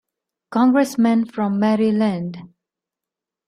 [0.49, 2.39] Congressmen from Maryland.